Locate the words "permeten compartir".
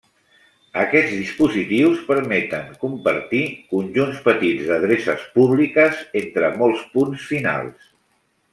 2.07-3.41